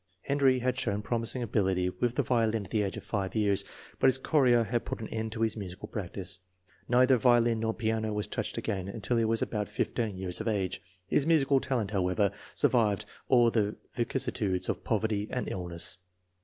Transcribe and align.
Henry 0.23 0.57
had 0.57 0.79
shown 0.79 1.03
promising 1.03 1.43
ability 1.43 1.91
with 1.91 2.15
the 2.15 2.23
violin 2.23 2.65
at 2.65 2.71
the 2.71 2.81
age 2.81 2.97
of 2.97 3.03
five 3.03 3.35
years, 3.35 3.63
but 3.99 4.07
his 4.07 4.17
chorea 4.17 4.63
had 4.63 4.83
put 4.83 4.99
an 4.99 5.07
end 5.09 5.31
to 5.31 5.41
his 5.41 5.55
musical 5.55 5.87
practice. 5.87 6.39
Neither 6.89 7.17
violin 7.19 7.59
nor 7.59 7.75
piano 7.75 8.11
was 8.11 8.25
touched 8.25 8.57
again 8.57 8.87
until 8.87 9.17
he 9.17 9.25
was 9.25 9.43
about 9.43 9.69
15 9.69 10.17
years 10.17 10.41
of 10.41 10.47
age. 10.47 10.81
His 11.05 11.27
musical 11.27 11.59
talent, 11.59 11.91
however, 11.91 12.31
survived 12.55 13.05
all 13.27 13.51
the 13.51 13.75
vicissitudes 13.93 14.69
of 14.69 14.83
poverty 14.83 15.27
and 15.29 15.47
illness. 15.47 15.97